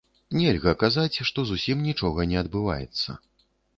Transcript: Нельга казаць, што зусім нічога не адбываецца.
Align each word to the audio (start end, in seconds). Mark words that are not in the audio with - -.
Нельга 0.37 0.71
казаць, 0.83 1.21
што 1.31 1.45
зусім 1.51 1.83
нічога 1.91 2.27
не 2.33 2.41
адбываецца. 2.43 3.09